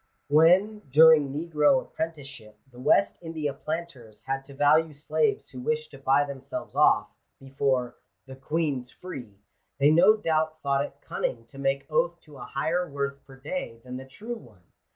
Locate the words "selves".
6.41-6.75